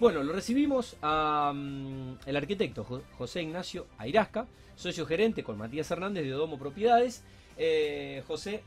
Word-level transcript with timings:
Bueno, 0.00 0.22
lo 0.22 0.32
recibimos 0.32 0.96
a 1.02 1.52
mm, 1.54 2.18
el 2.26 2.36
arquitecto 2.36 2.84
Jo- 2.84 3.02
José 3.16 3.42
Ignacio 3.42 3.86
Airasca, 3.98 4.46
socio 4.76 5.04
gerente 5.06 5.42
con 5.42 5.58
Matías 5.58 5.90
Hernández 5.90 6.24
de 6.24 6.34
Odomo 6.34 6.56
Propiedades. 6.58 7.24
Eh, 7.56 8.22
José, 8.28 8.62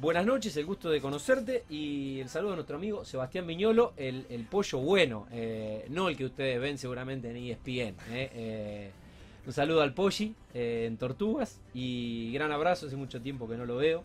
buenas 0.00 0.26
noches, 0.26 0.56
el 0.56 0.66
gusto 0.66 0.90
de 0.90 1.00
conocerte 1.00 1.64
y 1.70 2.18
el 2.20 2.28
saludo 2.28 2.54
a 2.54 2.56
nuestro 2.56 2.76
amigo 2.76 3.04
Sebastián 3.04 3.46
Viñolo, 3.46 3.92
el, 3.96 4.46
pollo 4.50 4.78
bueno, 4.78 5.28
eh, 5.30 5.86
no 5.90 6.08
el 6.08 6.16
que 6.16 6.24
ustedes 6.24 6.60
ven 6.60 6.76
seguramente 6.76 7.30
en 7.30 7.36
ESPN. 7.36 7.94
eh, 8.10 8.30
eh, 8.34 8.90
un 9.44 9.52
saludo 9.52 9.82
al 9.82 9.92
Polli 9.92 10.34
en 10.54 10.96
Tortugas 10.98 11.60
y 11.74 12.32
gran 12.32 12.52
abrazo, 12.52 12.86
hace 12.86 12.94
mucho 12.94 13.20
tiempo 13.20 13.48
que 13.48 13.56
no 13.56 13.66
lo 13.66 13.76
veo. 13.76 14.04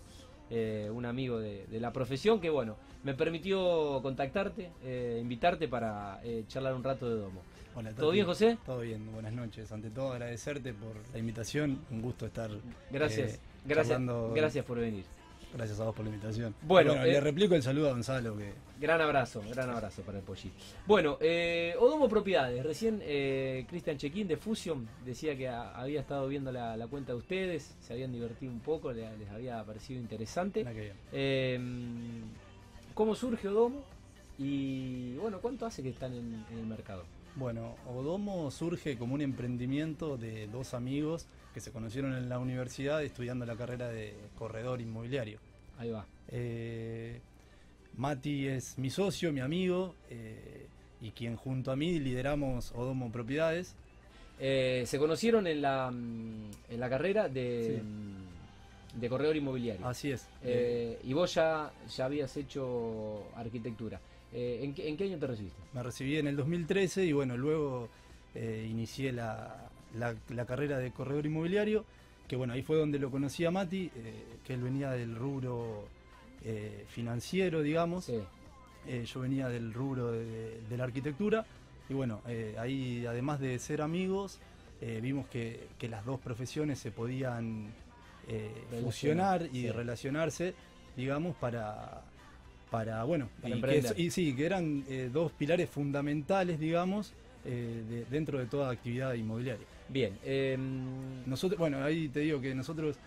Eh, 0.49 0.89
un 0.91 1.05
amigo 1.05 1.39
de, 1.39 1.65
de 1.67 1.79
la 1.79 1.91
profesión 1.91 2.39
que, 2.39 2.49
bueno, 2.49 2.75
me 3.03 3.13
permitió 3.13 3.99
contactarte, 4.01 4.71
eh, 4.83 5.19
invitarte 5.21 5.67
para 5.67 6.19
eh, 6.23 6.43
charlar 6.47 6.73
un 6.73 6.83
rato 6.83 7.09
de 7.09 7.21
domo. 7.21 7.41
Hola, 7.75 7.91
¿Todo 7.93 8.11
bien, 8.11 8.25
José? 8.25 8.57
Todo 8.65 8.79
bien, 8.79 9.11
buenas 9.13 9.33
noches. 9.33 9.71
Ante 9.71 9.89
todo, 9.89 10.11
agradecerte 10.13 10.73
por 10.73 10.95
la 11.13 11.19
invitación. 11.19 11.79
Un 11.91 12.01
gusto 12.01 12.25
estar. 12.25 12.49
Gracias, 12.91 13.35
eh, 13.35 13.39
gracias, 13.65 13.89
charlando. 13.89 14.33
gracias 14.35 14.65
por 14.65 14.79
venir. 14.79 15.05
Gracias 15.53 15.79
a 15.79 15.85
vos 15.85 15.95
por 15.95 16.05
la 16.05 16.11
invitación. 16.11 16.53
Bueno, 16.61 16.93
Y 16.93 17.09
eh, 17.09 17.11
le 17.13 17.21
replico 17.21 17.55
el 17.55 17.63
saludo 17.63 17.87
a 17.89 17.91
Gonzalo. 17.93 18.35
que 18.37 18.53
Gran 18.79 19.01
abrazo, 19.01 19.41
gran 19.49 19.69
abrazo 19.69 20.01
para 20.03 20.19
el 20.19 20.23
Polli. 20.23 20.51
Bueno, 20.85 21.17
eh, 21.21 21.73
Odomo 21.79 22.07
Propiedades. 22.09 22.63
Recién 22.63 22.99
eh, 23.03 23.65
Cristian 23.69 23.97
Chequín 23.97 24.27
de 24.27 24.37
Fusion 24.37 24.87
decía 25.05 25.35
que 25.37 25.47
a- 25.47 25.71
había 25.71 26.01
estado 26.01 26.27
viendo 26.27 26.51
la, 26.51 26.75
la 26.77 26.87
cuenta 26.87 27.13
de 27.13 27.17
ustedes, 27.17 27.75
se 27.79 27.93
habían 27.93 28.11
divertido 28.11 28.51
un 28.51 28.59
poco, 28.59 28.91
le- 28.91 29.17
les 29.17 29.29
había 29.29 29.63
parecido 29.63 29.99
interesante. 29.99 30.63
Eh, 31.11 31.59
¿Cómo 32.93 33.15
surge 33.15 33.47
Odomo? 33.47 33.81
Y 34.37 35.15
bueno, 35.15 35.39
¿cuánto 35.39 35.65
hace 35.65 35.81
que 35.81 35.89
están 35.89 36.13
en, 36.13 36.45
en 36.51 36.59
el 36.59 36.65
mercado? 36.67 37.03
Bueno, 37.37 37.75
Odomo 37.87 38.49
surge 38.49 38.97
como 38.97 39.13
un 39.13 39.21
emprendimiento 39.21 40.17
de 40.17 40.47
dos 40.47 40.73
amigos 40.73 41.27
que 41.53 41.59
se 41.61 41.71
conocieron 41.71 42.15
en 42.15 42.29
la 42.29 42.39
universidad 42.39 43.03
estudiando 43.03 43.45
la 43.45 43.55
carrera 43.55 43.89
de 43.89 44.15
corredor 44.37 44.81
inmobiliario. 44.81 45.37
Ahí 45.77 45.91
va. 45.91 46.07
Eh, 46.29 47.19
Mati 47.95 48.47
es 48.47 48.79
mi 48.79 48.89
socio, 48.89 49.31
mi 49.31 49.39
amigo, 49.41 49.93
eh, 50.09 50.65
y 50.99 51.11
quien 51.11 51.35
junto 51.35 51.71
a 51.71 51.75
mí 51.75 51.99
lideramos 51.99 52.71
Odomo 52.71 53.11
Propiedades. 53.11 53.75
Eh, 54.39 54.83
se 54.87 54.97
conocieron 54.97 55.45
en 55.45 55.61
la, 55.61 55.91
mm, 55.91 56.49
en 56.71 56.79
la 56.79 56.89
carrera 56.89 57.29
de, 57.29 57.81
Sí. 57.83 58.99
de 58.99 59.09
corredor 59.09 59.35
inmobiliario. 59.35 59.87
Así 59.87 60.11
es. 60.11 60.27
Eh, 60.43 60.99
y 61.03 61.13
vos 61.13 61.35
ya, 61.35 61.71
ya 61.95 62.05
habías 62.05 62.35
hecho 62.35 63.27
arquitectura. 63.35 63.99
Eh, 64.33 64.59
¿en, 64.63 64.73
qué, 64.73 64.89
en 64.89 64.97
qué 64.97 65.05
año 65.05 65.17
te 65.17 65.27
recibiste? 65.27 65.57
Me 65.73 65.83
recibí 65.83 66.17
en 66.17 66.27
el 66.27 66.35
2013 66.35 67.05
y 67.05 67.13
bueno, 67.13 67.37
luego 67.37 67.87
eh, 68.35 68.67
inicié 68.69 69.11
la, 69.11 69.69
la- 69.97 70.15
la 70.29 70.45
carrera 70.45 70.77
de 70.77 70.91
corredor 70.91 71.25
inmobiliario, 71.25 71.85
que 72.27 72.35
bueno, 72.35 72.53
ahí 72.53 72.61
fue 72.61 72.77
donde 72.77 72.99
lo 72.99 73.09
conocí 73.09 73.45
a 73.45 73.51
Mati, 73.51 73.89
eh, 73.95 74.23
que 74.45 74.53
él 74.53 74.61
venía 74.61 74.91
del 74.91 75.15
rubro 75.15 75.87
financiero, 76.87 77.61
digamos. 77.61 78.05
Sí. 78.05 78.19
Yo 79.05 79.19
venía 79.19 79.49
del 79.49 79.73
rubro 79.73 80.13
de, 80.13 80.61
de 80.69 80.77
la 80.77 80.85
arquitectura 80.85 81.45
y 81.89 81.93
bueno, 81.93 82.21
ahí 82.57 83.05
además 83.05 83.41
de 83.41 83.59
ser 83.59 83.81
amigos, 83.81 84.39
vimos 85.01 85.27
que, 85.27 85.67
que 85.77 85.89
las 85.89 86.05
dos 86.05 86.21
profesiones 86.21 86.79
se 86.79 86.91
podían 86.91 87.67
eh, 88.29 88.49
fusionar 88.81 89.43
y 89.51 89.63
sí. 89.63 89.71
relacionarse, 89.71 90.53
digamos, 90.95 91.35
para, 91.35 92.01
para 92.69 93.03
bueno, 93.03 93.29
Para 93.41 93.55
y, 93.55 93.61
que, 93.61 94.11
sí, 94.11 94.35
que 94.35 94.45
eran 94.45 94.83
eh, 94.89 95.09
dos 95.11 95.31
pilares 95.31 95.69
fundamentales, 95.69 96.59
digamos, 96.59 97.13
eh, 97.45 97.83
de- 97.89 98.05
dentro 98.05 98.39
de 98.39 98.45
toda 98.45 98.69
actividad 98.71 99.13
inmobiliaria. 99.13 99.65
Bien. 99.89 100.17
eh, 100.23 100.57
Nosotros, 101.25 101.57
bueno, 101.59 101.83
ahí 101.83 102.09
te 102.09 102.19
digo 102.21 102.41
que 102.41 102.53
nosotros 102.53 102.97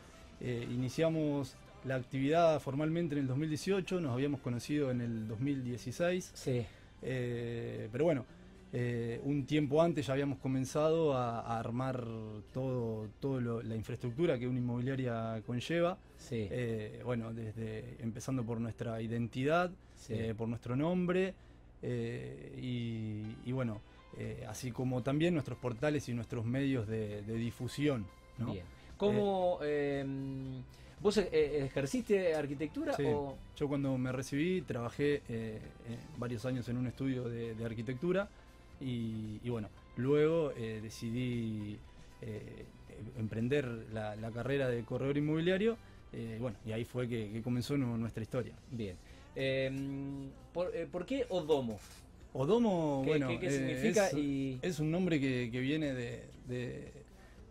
eh, 0.40 0.66
iniciamos 0.70 1.56
la 1.84 1.96
actividad 1.96 2.60
formalmente 2.60 3.14
en 3.14 3.22
el 3.22 3.26
2018, 3.26 4.00
nos 4.00 4.12
habíamos 4.12 4.40
conocido 4.40 4.90
en 4.90 5.00
el 5.00 5.28
2016. 5.28 6.32
sí. 6.34 6.64
Pero 7.02 8.04
bueno, 8.04 8.24
eh, 8.72 9.20
un 9.24 9.46
tiempo 9.46 9.82
antes 9.82 10.06
ya 10.06 10.12
habíamos 10.12 10.38
comenzado 10.38 11.14
a, 11.16 11.40
a 11.40 11.58
armar 11.58 12.04
todo, 12.52 13.08
todo 13.20 13.40
lo- 13.40 13.62
la 13.62 13.74
infraestructura 13.74 14.38
que 14.38 14.46
una 14.46 14.58
inmobiliaria 14.58 15.42
conlleva. 15.46 15.98
Sí. 16.16 16.46
Eh, 16.50 17.00
bueno, 17.04 17.32
desde 17.34 17.96
empezando 18.00 18.44
por 18.44 18.60
nuestra 18.60 19.00
identidad, 19.02 19.70
sí. 19.96 20.14
eh, 20.14 20.34
por 20.36 20.48
nuestro 20.48 20.76
nombre 20.76 21.34
y, 21.82 23.22
y 23.44 23.52
bueno, 23.52 23.80
así 24.48 24.70
como 24.70 25.02
también 25.02 25.34
nuestros 25.34 25.58
portales 25.58 26.08
y 26.08 26.14
nuestros 26.14 26.44
medios 26.44 26.86
de, 26.86 27.22
de 27.22 27.34
difusión. 27.34 28.06
¿no? 28.38 28.52
Bien. 28.52 28.64
¿Cómo. 28.96 29.58
eh, 29.62 30.04
¿Vos 31.00 31.16
ejerciste 31.16 32.34
arquitectura 32.34 32.92
Sí. 32.92 33.04
o.? 33.06 33.34
Yo 33.56 33.68
cuando 33.68 33.96
me 33.96 34.12
recibí 34.12 34.60
trabajé 34.60 35.22
varios 36.18 36.44
años 36.44 36.68
en 36.68 36.76
un 36.76 36.86
estudio 36.86 37.26
de, 37.26 37.54
de 37.54 37.64
arquitectura 37.64 38.28
y, 38.80 39.40
y 39.42 39.50
bueno, 39.50 39.68
luego 39.96 40.52
eh, 40.56 40.80
decidí 40.82 41.78
eh, 42.22 42.64
emprender 43.18 43.66
la, 43.92 44.16
la 44.16 44.30
carrera 44.30 44.68
de 44.68 44.82
corredor 44.84 45.16
inmobiliario 45.16 45.76
eh, 46.12 46.38
bueno, 46.40 46.56
y 46.66 46.72
ahí 46.72 46.84
fue 46.84 47.08
que, 47.08 47.30
que 47.32 47.40
comenzó 47.42 47.76
nu- 47.76 47.96
nuestra 47.96 48.22
historia. 48.22 48.52
Bien. 48.72 48.96
Eh, 49.36 49.70
¿por, 50.52 50.74
eh, 50.74 50.88
por 50.90 51.06
qué 51.06 51.24
Odomo? 51.28 51.78
Odomo, 52.32 53.02
¿Qué, 53.04 53.10
bueno, 53.10 53.28
qué- 53.28 53.38
qué 53.38 53.46
eh, 53.46 53.50
significa? 53.58 54.06
es, 54.08 54.14
y... 54.14 54.58
es 54.62 54.80
un 54.80 54.90
nombre 54.90 55.20
que, 55.20 55.50
que 55.52 55.60
viene 55.60 55.92
de, 55.94 56.24
de- 56.48 56.92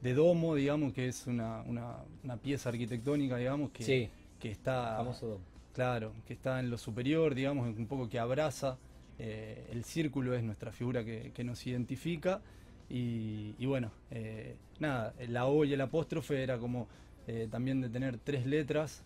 de 0.01 0.13
domo, 0.13 0.55
digamos, 0.55 0.93
que 0.93 1.07
es 1.07 1.25
una, 1.27 1.61
una- 1.61 1.97
una 2.23 2.37
pieza 2.37 2.69
arquitectónica, 2.69 3.37
digamos, 3.37 3.71
que, 3.71 3.83
sí, 3.83 4.09
que 4.39 4.51
está... 4.51 4.97
famoso 4.97 5.25
Odomo. 5.27 5.41
Claro, 5.73 6.11
que 6.27 6.33
está 6.33 6.59
en 6.59 6.69
lo 6.69 6.77
superior, 6.77 7.35
digamos, 7.35 7.65
un 7.77 7.85
poco 7.87 8.09
que 8.09 8.19
abraza. 8.19 8.77
Eh, 9.19 9.67
el 9.71 9.83
círculo 9.83 10.33
es 10.33 10.43
nuestra 10.43 10.71
figura 10.71 11.03
que, 11.03 11.31
que 11.33 11.43
nos 11.43 11.67
identifica. 11.67 12.41
Y, 12.89 13.53
y 13.59 13.65
bueno, 13.67 13.91
eh, 14.09 14.55
nada, 14.79 15.13
la 15.27 15.45
O 15.45 15.63
y 15.63 15.73
el 15.73 15.81
apóstrofe 15.81 16.41
era 16.41 16.57
como 16.57 16.87
eh, 17.27 17.47
también 17.51 17.81
de 17.81 17.89
tener 17.89 18.17
tres 18.17 18.47
letras 18.47 19.03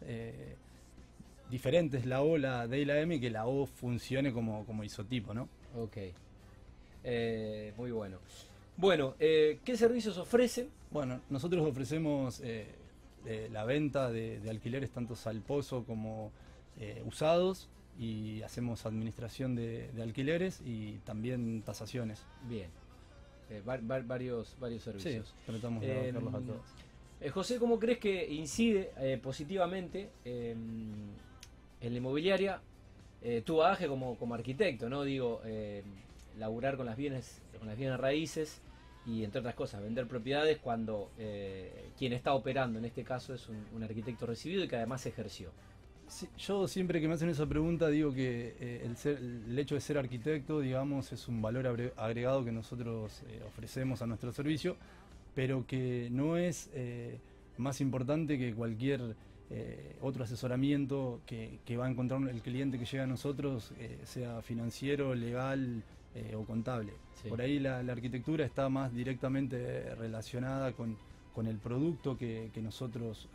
diferentes, 1.49 2.05
la 2.05 2.21
O, 2.21 2.37
la 2.37 2.67
D 2.67 2.79
y 2.79 2.85
la 2.85 2.99
M, 3.01 3.15
y 3.15 3.19
que 3.19 3.29
la 3.29 3.45
O 3.45 3.65
funcione 3.65 4.31
como, 4.31 4.65
como 4.65 4.83
isotipo, 4.83 5.33
¿no? 5.33 5.49
Ok. 5.75 5.97
Muy 7.77 7.91
bueno. 7.91 8.19
Bueno, 8.77 9.15
¿qué 9.19 9.75
servicios 9.75 10.17
ofrecen? 10.17 10.69
Bueno, 10.89 11.19
nosotros 11.29 11.67
ofrecemos 11.67 12.41
la 13.51 13.65
venta 13.65 14.09
de, 14.09 14.39
de 14.39 14.49
alquileres 14.49 14.91
tanto 14.91 15.15
salposo 15.15 15.83
como 15.83 16.31
usados 17.05 17.67
y 17.99 18.41
hacemos 18.41 18.85
administración 18.85 19.55
de, 19.55 19.91
de 19.91 20.01
alquileres 20.01 20.61
y 20.65 20.97
también 21.05 21.61
tasaciones. 21.61 22.25
Bien. 22.47 22.69
Eh, 23.49 23.61
va- 23.67 23.77
va- 23.77 24.01
varios, 24.01 24.55
varios 24.59 24.83
Sí, 24.83 24.91
servicios. 24.91 25.33
tratamos 25.45 25.81
de 25.81 26.09
Eh, 26.09 26.09
a 26.09 26.13
todos. 26.19 26.61
Eh, 27.21 27.29
José, 27.29 27.57
¿cómo 27.59 27.79
crees 27.79 27.99
que 27.99 28.31
incide 28.33 28.91
eh, 28.97 29.19
positivamente 29.21 30.09
eh, 30.25 30.51
en 31.81 31.91
la 31.91 31.97
inmobiliaria 31.97 32.61
eh, 33.21 33.41
tu 33.45 33.57
bagaje 33.57 33.87
como, 33.87 34.17
como 34.17 34.33
arquitecto, 34.35 34.89
¿no? 34.89 35.03
Digo, 35.03 35.41
eh, 35.45 35.83
laburar 36.37 36.75
con 36.77 36.85
las 36.85 36.97
bienes, 36.97 37.41
con 37.57 37.67
las 37.67 37.77
bienes 37.77 37.97
raíces 37.99 38.61
y 39.05 39.23
entre 39.23 39.39
otras 39.39 39.55
cosas, 39.55 39.81
vender 39.83 40.07
propiedades 40.07 40.57
cuando 40.57 41.11
eh, 41.17 41.89
quien 41.97 42.11
está 42.13 42.33
operando 42.33 42.79
en 42.79 42.85
este 42.85 43.03
caso 43.03 43.33
es 43.33 43.47
un, 43.49 43.63
un 43.75 43.83
arquitecto 43.83 44.25
recibido 44.25 44.63
y 44.63 44.67
que 44.67 44.75
además 44.77 45.05
ejerció. 45.05 45.51
Sí, 46.13 46.27
yo 46.37 46.67
siempre 46.67 47.01
que 47.01 47.07
me 47.07 47.15
hacen 47.15 47.29
esa 47.29 47.47
pregunta 47.47 47.87
digo 47.89 48.13
que 48.13 48.55
eh, 48.59 48.83
el, 48.85 48.95
ser- 48.97 49.17
el 49.17 49.57
hecho 49.57 49.73
de 49.73 49.81
ser 49.81 49.97
arquitecto, 49.97 50.59
digamos, 50.59 51.11
es 51.11 51.27
un 51.27 51.41
valor 51.41 51.65
agre- 51.65 51.91
agregado 51.97 52.45
que 52.45 52.51
nosotros 52.51 53.23
eh, 53.27 53.41
ofrecemos 53.47 54.03
a 54.03 54.05
nuestro 54.05 54.31
servicio, 54.31 54.77
pero 55.33 55.65
que 55.65 56.09
no 56.11 56.37
es 56.37 56.69
eh, 56.75 57.17
más 57.57 57.81
importante 57.81 58.37
que 58.37 58.53
cualquier 58.53 59.15
otro 60.01 60.23
asesoramiento 60.23 61.19
que, 61.27 61.59
que 61.63 61.77
va 61.77 61.85
a 61.85 61.89
encontrar 61.89 62.19
el 62.27 62.41
cliente 62.41 62.79
que 62.79 62.85
llega 62.85 63.03
a 63.03 63.07
nosotros, 63.07 63.71
sea 64.03 64.41
financiero, 64.41 65.13
legal 65.13 65.83
o 66.35 66.43
contable. 66.43 66.93
Sí. 67.21 67.29
Por 67.29 67.39
ahí 67.39 67.59
la, 67.59 67.83
la 67.83 67.93
arquitectura 67.93 68.45
está 68.45 68.67
más 68.69 68.91
directamente 68.95 69.93
relacionada 69.93 70.71
con, 70.71 70.97
con 71.35 71.45
el 71.45 71.57
producto 71.57 72.17
que, 72.17 72.49
que 72.51 72.63
nosotros 72.63 73.29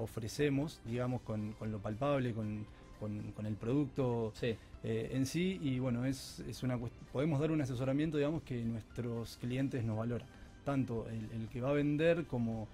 ofrecemos, 0.00 0.80
digamos, 0.84 1.22
con, 1.22 1.52
con 1.52 1.70
lo 1.72 1.78
palpable, 1.78 2.32
con, 2.32 2.66
con- 2.98 3.32
con 3.32 3.46
el 3.46 3.54
producto 3.54 4.32
Sí, 4.34 4.56
eh, 4.84 5.10
en 5.12 5.26
sí. 5.26 5.58
Y 5.62 5.78
bueno, 5.78 6.04
es, 6.04 6.40
es 6.48 6.62
una 6.62 6.78
podemos 7.12 7.40
dar 7.40 7.50
un 7.50 7.60
asesoramiento, 7.60 8.16
digamos, 8.18 8.42
que 8.42 8.62
nuestros 8.64 9.36
clientes 9.38 9.84
nos 9.84 9.96
valoran. 9.98 10.28
Tanto 10.64 11.08
el, 11.08 11.30
el 11.32 11.48
que 11.48 11.60
va 11.60 11.70
a 11.70 11.72
vender 11.72 12.26
como, 12.26 12.68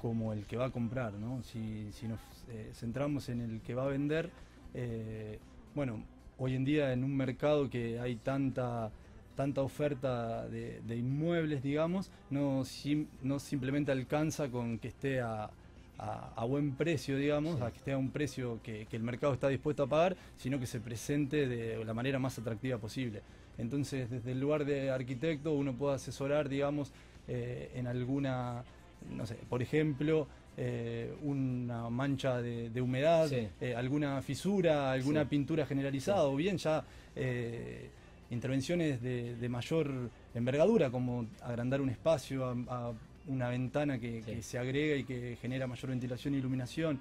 como 0.00 0.32
el 0.32 0.46
que 0.46 0.56
va 0.56 0.66
a 0.66 0.70
comprar, 0.70 1.12
¿no? 1.14 1.42
Si, 1.42 1.90
si 1.92 2.08
nos 2.08 2.18
eh, 2.50 2.70
centramos 2.74 3.28
en 3.28 3.40
el 3.40 3.60
que 3.60 3.74
va 3.74 3.84
a 3.84 3.88
vender, 3.88 4.30
eh, 4.74 5.38
bueno, 5.74 6.02
hoy 6.38 6.54
en 6.54 6.64
día 6.64 6.92
en 6.92 7.04
un 7.04 7.16
mercado 7.16 7.68
que 7.70 8.00
hay 8.00 8.16
tanta 8.16 8.90
tanta 9.36 9.62
oferta 9.62 10.46
de, 10.48 10.82
inmuebles, 10.96 11.62
digamos, 11.62 12.10
no, 12.28 12.62
no 13.22 13.38
simplemente 13.38 13.90
alcanza 13.90 14.50
con 14.50 14.78
que 14.78 14.88
esté 14.88 15.20
a, 15.20 15.50
buen 16.46 16.72
precio, 16.72 17.16
digamos, 17.16 17.60
a 17.60 17.70
que 17.70 17.78
esté 17.78 17.92
a 17.92 17.98
un 17.98 18.10
precio 18.10 18.60
que, 18.62 18.86
el 18.90 19.02
mercado 19.02 19.32
está 19.32 19.48
dispuesto 19.48 19.84
a 19.84 19.86
pagar, 19.86 20.16
sino 20.36 20.58
que 20.58 20.66
se 20.66 20.80
presente 20.80 21.46
de 21.46 21.84
la 21.84 21.94
manera 21.94 22.18
más 22.18 22.38
atractiva 22.38 22.78
posible. 22.78 23.22
Entonces, 23.58 24.10
desde 24.10 24.32
el 24.32 24.40
lugar 24.40 24.64
de 24.64 24.90
arquitecto, 24.90 25.52
uno 25.52 25.74
puede 25.74 25.96
asesorar, 25.96 26.48
digamos, 26.48 26.92
eh, 27.28 27.70
en 27.74 27.86
alguna, 27.86 28.64
no 29.14 29.26
sé, 29.26 29.36
por 29.48 29.62
ejemplo, 29.62 30.26
eh, 30.56 31.14
una 31.22 31.88
mancha 31.90 32.40
de, 32.40 32.80
humedad, 32.80 33.30
eh, 33.32 33.74
alguna 33.76 34.22
fisura, 34.22 34.90
alguna 34.90 35.28
pintura 35.28 35.66
generalizada, 35.66 36.24
o 36.24 36.36
bien 36.36 36.56
ya 36.56 36.84
intervenciones 38.30 39.02
de, 39.02 39.48
mayor 39.48 40.10
envergadura, 40.34 40.90
como 40.90 41.26
agrandar 41.42 41.80
un 41.80 41.90
espacio 41.90 42.46
a, 42.68 42.92
una 43.30 43.48
ventana 43.48 43.98
que, 43.98 44.42
se 44.42 44.58
agrega 44.58 44.96
y 44.96 45.04
que 45.04 45.36
genera 45.40 45.66
mayor 45.66 45.90
ventilación 45.90 46.34
e 46.34 46.38
iluminación. 46.38 47.00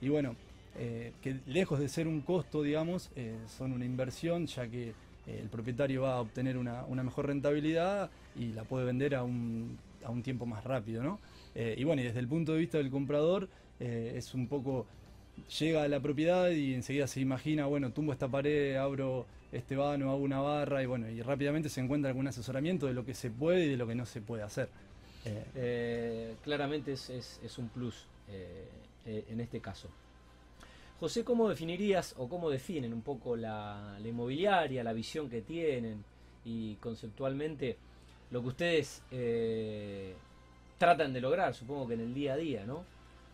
y 0.00 0.08
bueno, 0.08 0.36
que 0.74 1.40
lejos 1.46 1.78
de 1.78 1.88
ser 1.88 2.06
un 2.06 2.20
costo, 2.20 2.62
digamos, 2.62 3.10
son 3.56 3.72
una 3.72 3.84
inversión, 3.84 4.46
ya 4.46 4.66
que 4.68 4.92
el 5.26 5.48
propietario 5.48 6.02
va 6.02 6.14
a 6.14 6.20
obtener 6.20 6.56
una, 6.56 6.84
mejor 7.02 7.26
rentabilidad 7.26 8.10
y 8.36 8.52
la 8.52 8.64
puede 8.64 8.84
vender 8.84 9.14
a 9.14 9.22
un, 9.22 9.78
a 10.04 10.10
un 10.10 10.22
tiempo 10.22 10.46
más 10.46 10.64
rápido, 10.64 11.02
¿no? 11.02 11.18
Eh, 11.54 11.74
y 11.78 11.84
bueno, 11.84 12.02
y 12.02 12.04
desde 12.04 12.20
el 12.20 12.28
punto 12.28 12.52
de 12.52 12.58
vista 12.58 12.78
del 12.78 12.90
comprador, 12.90 13.48
eh, 13.80 14.12
es 14.16 14.34
un 14.34 14.46
poco, 14.46 14.86
llega 15.58 15.82
a 15.82 15.88
la 15.88 16.00
propiedad 16.00 16.50
y 16.50 16.74
enseguida 16.74 17.06
se 17.06 17.20
imagina, 17.20 17.66
bueno, 17.66 17.90
tumbo 17.90 18.12
esta 18.12 18.28
pared, 18.28 18.76
abro 18.76 19.26
este 19.52 19.74
vano, 19.74 20.10
hago 20.10 20.20
una 20.20 20.40
barra 20.40 20.82
y 20.82 20.86
bueno, 20.86 21.08
y 21.08 21.22
rápidamente 21.22 21.68
se 21.68 21.80
encuentra 21.80 22.10
algún 22.10 22.26
asesoramiento 22.28 22.86
de 22.86 22.94
lo 22.94 23.04
que 23.04 23.14
se 23.14 23.30
puede 23.30 23.64
y 23.64 23.68
de 23.70 23.76
lo 23.76 23.86
que 23.86 23.94
no 23.94 24.06
se 24.06 24.20
puede 24.20 24.42
hacer. 24.42 24.68
Eh, 25.54 26.36
claramente 26.42 26.92
es, 26.92 27.58
un 27.58 27.68
plus 27.68 28.06
en 29.04 29.40
este 29.40 29.60
caso. 29.60 29.88
José, 30.98 31.24
¿cómo 31.24 31.48
definirías 31.48 32.14
o 32.16 32.28
cómo 32.28 32.48
definen 32.48 32.92
un 32.92 33.02
poco 33.02 33.36
la, 33.36 33.98
la, 34.00 34.08
inmobiliaria, 34.08 34.82
la 34.82 34.92
visión 34.92 35.28
que 35.28 35.42
tienen 35.42 36.02
y 36.44 36.76
conceptualmente 36.76 37.76
lo 38.30 38.40
que 38.42 38.48
ustedes 38.48 39.02
tratan 40.78 41.12
de 41.12 41.20
lograr, 41.20 41.54
supongo 41.54 41.88
que 41.88 41.94
en 41.94 42.00
el 42.00 42.14
día 42.14 42.34
a 42.34 42.36
día, 42.36 42.64
¿no? 42.66 42.84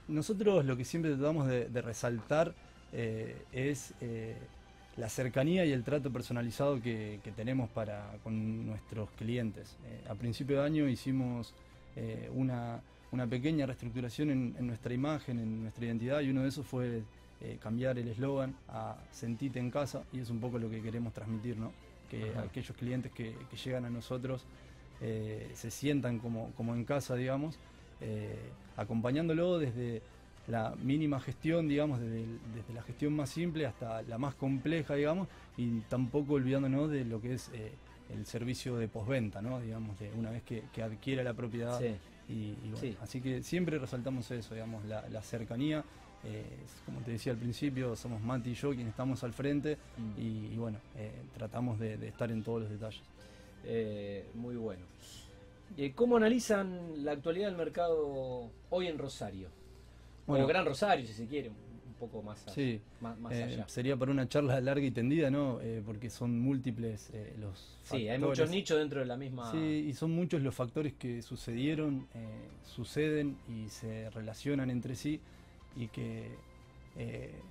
Nosotros 0.08 0.64
lo 0.64 0.76
que 0.76 0.84
siempre 0.84 1.14
tratamos 1.14 1.46
de, 1.48 1.82
resaltar 1.82 2.54
eh, 2.92 3.36
es 3.52 3.94
eh, 4.00 4.36
la 4.96 5.08
cercanía 5.08 5.64
y 5.64 5.72
el 5.72 5.84
trato 5.84 6.12
personalizado 6.12 6.80
que, 6.82 7.20
tenemos 7.36 7.70
para 7.70 8.18
con 8.22 8.66
nuestros 8.66 9.10
clientes. 9.12 9.76
Eh, 9.86 10.04
a 10.08 10.14
principio 10.14 10.60
de 10.60 10.66
año 10.66 10.88
hicimos 10.88 11.54
una, 12.32 12.82
pequeña 13.28 13.66
reestructuración 13.66 14.30
en, 14.30 14.66
nuestra 14.66 14.94
imagen, 14.94 15.38
en 15.38 15.62
nuestra 15.62 15.84
identidad, 15.84 16.20
y 16.20 16.30
uno 16.30 16.42
de 16.42 16.48
esos 16.48 16.66
fue 16.66 17.02
cambiar 17.60 17.98
el 17.98 18.08
eslogan 18.08 18.54
a 18.68 18.96
Sentite 19.10 19.58
en 19.58 19.70
casa, 19.70 20.02
y 20.12 20.20
es 20.20 20.30
un 20.30 20.40
poco 20.40 20.58
lo 20.58 20.70
que 20.70 20.80
queremos 20.80 21.12
transmitir, 21.12 21.56
¿no? 21.56 21.72
Que 22.10 22.32
aquellos 22.36 22.76
clientes 22.76 23.10
que 23.12 23.34
llegan 23.64 23.84
a 23.84 23.90
nosotros 23.90 24.46
eh, 25.04 25.50
se 25.54 25.72
sientan 25.72 26.20
como, 26.20 26.52
como, 26.52 26.76
en 26.76 26.84
casa, 26.84 27.16
digamos, 27.16 27.58
eh, 28.00 28.38
acompañándolo 28.76 29.58
desde 29.58 30.00
la 30.46 30.76
mínima 30.80 31.18
gestión, 31.18 31.66
digamos, 31.66 31.98
desde, 31.98 32.24
la 32.72 32.82
gestión 32.82 33.12
más 33.16 33.28
simple 33.28 33.66
hasta 33.66 34.02
la 34.02 34.16
más 34.18 34.36
compleja, 34.36 34.94
digamos, 34.94 35.26
y 35.56 35.80
tampoco 35.88 36.34
olvidándonos 36.34 36.88
de 36.88 37.04
lo 37.04 37.20
que 37.20 37.34
es 37.34 37.50
eh, 37.52 37.72
el 38.14 38.26
servicio 38.26 38.76
de 38.76 38.88
posventa, 38.88 39.42
¿no? 39.42 39.60
Digamos, 39.60 39.98
de 39.98 40.10
una 40.12 40.30
vez 40.30 40.42
que, 40.42 40.82
adquiere 40.82 41.24
la 41.24 41.34
propiedad. 41.34 41.80
Y, 42.28 42.56
Así 43.00 43.20
que 43.20 43.42
siempre 43.42 43.78
resaltamos 43.78 44.30
eso, 44.30 44.54
digamos, 44.54 44.84
la, 44.84 45.22
cercanía. 45.22 45.84
como 46.86 47.00
te 47.00 47.12
decía 47.12 47.32
al 47.32 47.38
principio, 47.38 47.96
somos 47.96 48.22
Mati 48.22 48.50
y 48.50 48.54
yo 48.54 48.70
quienes 48.70 48.88
estamos 48.88 49.22
al 49.24 49.32
frente 49.32 49.76
mm. 49.96 50.20
y, 50.20 50.56
bueno, 50.56 50.78
tratamos 51.34 51.78
de 51.78 52.08
estar 52.08 52.30
en 52.30 52.42
todos 52.42 52.62
los 52.62 52.70
detalles. 52.70 53.02
Eh, 53.64 54.24
muy 54.34 54.56
bueno. 54.56 54.82
Eh, 55.76 55.92
¿Cómo 55.94 56.16
analizan 56.16 57.04
la 57.04 57.12
actualidad 57.12 57.48
del 57.48 57.56
mercado 57.56 58.50
hoy 58.70 58.88
en 58.88 58.98
Rosario? 58.98 59.48
Bueno, 60.26 60.44
o 60.44 60.48
Gran 60.48 60.64
Rosario, 60.64 61.06
si 61.06 61.14
se 61.14 61.26
quiere, 61.26 61.50
poco 62.06 62.22
más, 62.22 62.44
sí, 62.52 62.80
más, 63.00 63.16
eh, 63.32 63.44
allá. 63.44 63.68
Sería 63.68 63.96
para 63.96 64.10
una 64.10 64.28
charla 64.28 64.60
larga 64.60 64.84
y 64.84 64.90
tendida, 64.90 65.30
¿no? 65.30 65.60
porque 65.86 66.10
son 66.10 66.38
múltiples 66.40 67.10
los 67.40 67.78
Sí, 67.84 68.08
hay 68.08 68.18
muchos 68.18 68.50
nichos 68.50 68.78
dentro 68.78 69.00
de 69.00 69.06
la 69.06 69.16
misma... 69.16 69.50
Sí, 69.50 69.86
y 69.88 69.92
son 69.94 70.10
muchos 70.10 70.42
los 70.42 70.54
factores 70.54 70.92
que 70.94 71.22
sucedieron, 71.22 72.06
suceden 72.64 73.36
y 73.48 73.68
se 73.68 74.10
relacionan 74.10 74.70
entre 74.70 74.96
sí 74.96 75.20
y 75.76 75.88
que, 75.88 76.30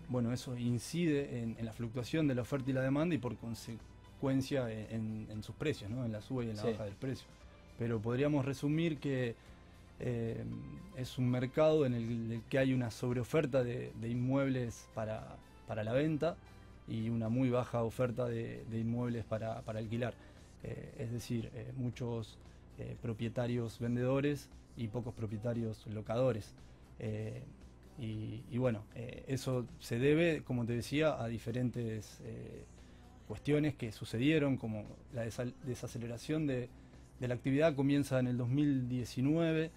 bueno, 0.09 0.33
eso 0.33 0.57
incide 0.57 1.41
en, 1.41 1.55
en, 1.57 1.65
la 1.65 1.73
fluctuación 1.73 2.27
de 2.27 2.35
la 2.35 2.41
oferta 2.41 2.69
y 2.69 2.73
la 2.73 2.81
demanda 2.81 3.15
y 3.15 3.17
por 3.17 3.37
consecuencia 3.37 4.69
en, 4.69 5.41
sus 5.43 5.55
precios, 5.55 5.89
¿no? 5.89 6.05
en 6.05 6.11
la 6.11 6.21
suba 6.21 6.43
y 6.43 6.49
en 6.49 6.57
la 6.57 6.63
baja 6.63 6.85
del 6.85 6.95
precio. 6.95 7.27
Pero 7.79 7.99
podríamos 7.99 8.45
resumir 8.45 8.99
que 8.99 9.35
eh, 10.03 10.43
es 10.97 11.17
un 11.17 11.29
mercado 11.29 11.85
en 11.85 11.93
el, 11.93 12.41
que 12.49 12.57
hay 12.57 12.73
una 12.73 12.89
sobreoferta 12.91 13.63
de, 13.63 13.93
inmuebles 14.03 14.89
para, 14.95 15.37
la 15.67 15.93
venta 15.93 16.35
y 16.87 17.09
una 17.09 17.29
muy 17.29 17.49
baja 17.49 17.83
oferta 17.83 18.25
de, 18.27 18.63
inmuebles 18.71 19.23
para, 19.25 19.59
alquilar. 19.59 20.13
Eh, 20.63 20.95
es 20.99 21.11
decir, 21.11 21.49
eh, 21.53 21.71
muchos 21.75 22.37
propietarios 22.99 23.77
vendedores 23.77 24.49
y 24.75 24.87
pocos 24.87 25.13
propietarios 25.13 25.85
locadores. 25.85 26.55
Y, 27.99 28.57
bueno, 28.57 28.83
eso 29.27 29.67
se 29.77 29.99
debe, 29.99 30.41
como 30.41 30.65
te 30.65 30.73
decía, 30.73 31.21
a 31.21 31.27
diferentes 31.27 32.21
cuestiones 33.27 33.75
que 33.75 33.91
sucedieron, 33.91 34.57
como 34.57 34.83
la 35.13 35.23
desaceleración 35.63 36.47
de, 36.47 36.69
la 37.19 37.35
actividad 37.35 37.75
comienza 37.75 38.19
en 38.19 38.25
el 38.25 38.37
2019, 38.37 39.69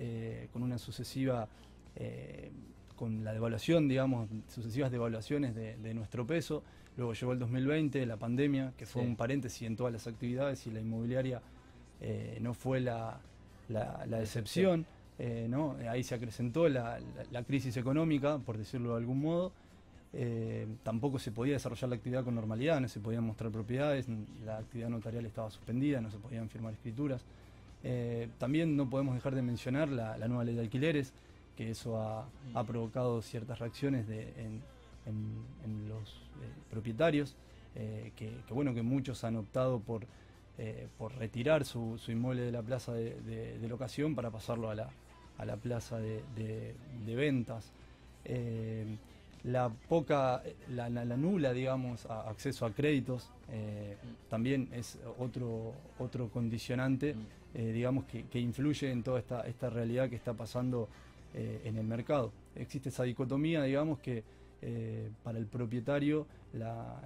eh, 0.00 0.48
con 0.52 0.62
una 0.62 0.78
sucesiva, 0.78 1.48
eh, 1.96 2.52
con 2.94 3.24
la 3.24 3.32
devaluación, 3.32 3.88
digamos, 3.88 4.28
sucesivas 4.46 4.92
devaluaciones 4.92 5.56
de, 5.56 5.94
nuestro 5.94 6.24
peso. 6.24 6.62
Luego 6.96 7.14
llegó 7.14 7.32
el 7.32 7.40
2020, 7.40 8.06
la 8.06 8.16
pandemia, 8.16 8.72
que 8.76 8.86
fue 8.86 9.02
un 9.02 9.16
paréntesis 9.16 9.62
en 9.62 9.74
todas 9.74 9.92
las 9.92 10.06
actividades 10.06 10.64
y 10.68 10.70
la 10.70 10.80
inmobiliaria 10.80 11.42
eh, 12.00 12.38
no 12.40 12.54
fue 12.54 12.80
la, 12.80 13.18
la, 13.68 14.20
excepción. 14.20 14.86
¿no? 15.48 15.76
Ahí 15.90 16.04
se 16.04 16.14
acrecentó 16.14 16.68
la, 16.68 17.00
crisis 17.44 17.76
económica, 17.76 18.38
por 18.38 18.56
decirlo 18.56 18.90
de 18.90 18.98
algún 18.98 19.20
modo. 19.20 19.52
Tampoco 20.84 21.18
se 21.18 21.32
podía 21.32 21.54
desarrollar 21.54 21.90
la 21.90 21.96
actividad 21.96 22.22
con 22.22 22.36
normalidad, 22.36 22.80
no 22.80 22.86
se 22.86 23.00
podían 23.00 23.24
mostrar 23.24 23.50
propiedades, 23.50 24.06
la 24.44 24.58
actividad 24.58 24.90
notarial 24.90 25.26
estaba 25.26 25.50
suspendida, 25.50 26.00
no 26.00 26.10
se 26.10 26.18
podían 26.18 26.48
firmar 26.48 26.72
escrituras. 26.72 27.24
Eh, 27.84 28.28
también 28.38 28.76
no 28.76 28.90
podemos 28.90 29.14
dejar 29.14 29.34
de 29.34 29.42
mencionar 29.42 29.88
la, 29.88 30.16
nueva 30.28 30.44
ley 30.44 30.54
de 30.54 30.62
alquileres, 30.62 31.12
que 31.56 31.70
eso 31.70 32.00
ha, 32.00 32.28
provocado 32.66 33.22
ciertas 33.22 33.58
reacciones 33.58 34.06
en, 34.08 34.62
los 35.88 36.08
eh, 36.10 36.48
propietarios, 36.70 37.36
que, 37.74 38.32
bueno, 38.50 38.74
que 38.74 38.82
muchos 38.82 39.22
han 39.22 39.36
optado 39.36 39.78
por, 39.78 40.04
por 40.98 41.14
retirar 41.14 41.64
su, 41.64 42.00
inmueble 42.08 42.42
de 42.42 42.50
la 42.50 42.62
plaza 42.62 42.92
de, 42.92 43.58
locación 43.68 44.16
para 44.16 44.30
pasarlo 44.30 44.68
a 44.70 44.74
la, 44.74 45.56
plaza 45.56 45.98
de, 45.98 46.74
ventas. 47.06 47.72
La 49.44 49.68
poca, 49.68 50.42
la, 50.68 50.88
nula, 50.90 51.52
digamos, 51.52 52.06
acceso 52.06 52.66
a 52.66 52.72
créditos 52.72 53.30
eh, 53.50 53.96
también 54.28 54.68
es 54.72 54.98
otro, 55.18 55.72
otro 55.98 56.28
condicionante, 56.28 57.14
mm. 57.14 57.18
Eh, 57.54 57.72
digamos, 57.72 58.04
que, 58.04 58.40
influye 58.40 58.90
en 58.90 59.02
toda 59.02 59.18
esta, 59.18 59.46
esta 59.46 59.70
realidad 59.70 60.08
que 60.08 60.16
está 60.16 60.34
pasando 60.34 60.88
eh, 61.34 61.62
en 61.64 61.76
el 61.76 61.86
mercado. 61.86 62.32
Existe 62.54 62.88
esa 62.88 63.04
dicotomía, 63.04 63.62
digamos, 63.62 63.98
que 64.00 64.24
para 65.22 65.38
el 65.38 65.46
propietario 65.46 66.26
la, 66.52 67.00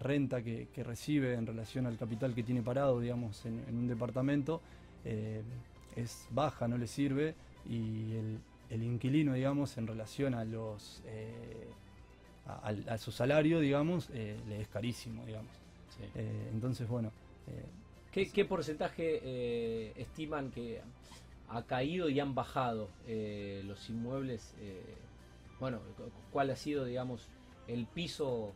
renta 0.00 0.42
que, 0.42 0.66
recibe 0.84 1.34
en 1.34 1.46
relación 1.46 1.86
al 1.86 1.96
capital 1.96 2.34
que 2.34 2.42
tiene 2.42 2.60
parado, 2.60 2.98
digamos, 2.98 3.46
en, 3.46 3.62
en 3.68 3.76
un 3.76 3.86
departamento 3.86 4.60
es 5.96 6.26
baja, 6.30 6.68
no 6.68 6.78
le 6.78 6.86
sirve 6.86 7.34
y 7.68 8.14
el, 8.14 8.38
el 8.70 8.82
inquilino, 8.82 9.34
digamos, 9.34 9.76
en 9.76 9.86
relación 9.86 10.34
a 10.34 10.44
los 10.44 11.02
eh, 11.06 11.68
a, 12.46 12.98
su 12.98 13.12
salario, 13.12 13.60
digamos, 13.60 14.08
eh, 14.12 14.36
le 14.48 14.62
es 14.62 14.68
carísimo, 14.68 15.24
digamos. 15.24 15.52
Eh, 16.14 16.50
entonces, 16.52 16.88
bueno. 16.88 17.12
¿Qué, 18.12 18.44
porcentaje 18.44 20.00
estiman 20.00 20.50
que 20.50 20.80
ha 21.48 21.62
caído 21.64 22.08
y 22.08 22.20
han 22.20 22.34
bajado 22.34 22.90
los 23.64 23.88
inmuebles? 23.88 24.54
bueno, 25.58 25.80
¿cuál 26.30 26.50
ha 26.50 26.56
sido, 26.56 26.84
digamos, 26.84 27.28
el 27.68 27.86
piso 27.86 28.54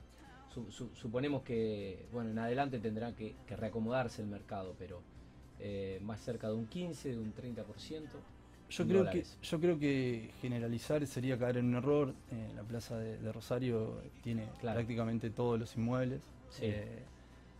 suponemos 0.95 1.43
que, 1.43 2.07
bueno, 2.13 2.31
en 2.31 2.39
adelante 2.39 2.79
tendrá 2.79 3.13
que, 3.13 3.35
reacomodarse 3.49 4.23
el 4.23 4.29
mercado, 4.29 4.75
pero 4.79 5.03
eh, 5.61 6.01
más 6.03 6.21
cerca 6.21 6.49
de 6.49 6.55
un 6.55 6.67
15, 6.67 7.11
de 7.11 7.19
un 7.19 7.35
30%. 7.35 7.65
Yo 8.69 8.85
creo, 8.85 9.09
que, 9.09 9.23
yo 9.43 9.61
creo 9.61 9.79
que 9.79 10.31
generalizar 10.41 11.07
sería 11.07 11.39
caer 11.39 11.59
en 11.59 11.67
un 11.67 11.75
error. 11.77 12.15
Eh, 12.33 12.53
la 12.57 12.65
plaza 12.65 12.99
de, 12.99 13.33
Rosario 13.33 14.01
tiene 14.23 14.49
prácticamente 14.61 15.31
todos 15.31 15.59
los 15.59 15.77
inmuebles 15.77 16.21
eh, 16.61 17.05